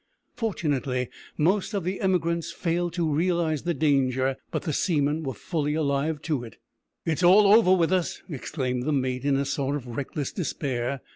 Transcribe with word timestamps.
Fortunately, 0.33 1.09
most 1.37 1.75
of 1.75 1.83
the 1.83 2.01
emigrants 2.01 2.51
failed 2.51 2.91
to 2.93 3.07
realise 3.07 3.61
the 3.61 3.73
danger, 3.75 4.35
but 4.49 4.63
the 4.63 4.73
seamen 4.73 5.21
were 5.21 5.35
fully 5.35 5.75
alive 5.75 6.23
to 6.23 6.43
it. 6.43 6.57
"It's 7.05 7.21
all 7.21 7.45
over 7.53 7.75
with 7.75 7.93
us," 7.93 8.23
exclaimed 8.27 8.81
the 8.87 8.93
mate, 8.93 9.25
in 9.25 9.35
a 9.35 9.45
sort 9.45 9.75
of 9.75 9.85
reckless 9.95 10.31
despair. 10.31 11.01